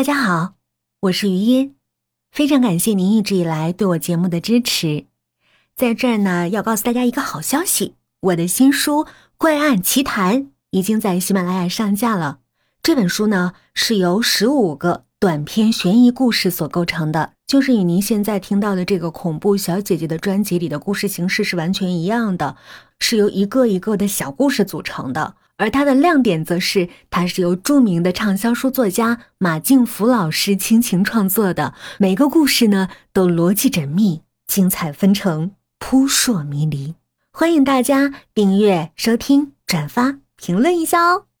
[0.00, 0.54] 大家好，
[1.00, 1.74] 我是余音，
[2.32, 5.04] 非常感谢您一直以来对我节目的支持。
[5.76, 9.04] 在这儿呢，要告诉大家一个好消息，我的新书
[9.36, 12.38] 《怪案奇谈》已经在喜马拉雅上架了。
[12.82, 22.56] 这本书呢，是由十五个短篇悬疑故事所构成的，就是与您现在听到的这个恐怖小姐姐的专辑里的故事形式是完全一样的，
[23.00, 25.34] 是由一个一个的小故事组成的。
[25.60, 36.94] 而它的亮点则是，它是由著名的畅销书作家马静福老师倾情创作的，每个故事呢都逻辑缜密、精彩纷呈、扑朔迷离。
[37.30, 41.26] 欢迎大家订阅、收听、转发、评论一下哦！